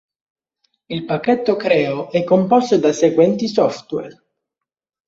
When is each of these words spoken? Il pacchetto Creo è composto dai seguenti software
Il 0.89 1.05
pacchetto 1.05 1.55
Creo 1.55 2.09
è 2.09 2.23
composto 2.23 2.79
dai 2.79 2.91
seguenti 2.91 3.47
software 3.47 4.19